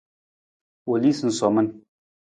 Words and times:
U 0.89 0.91
lii 1.03 1.17
sunsomin. 1.21 1.73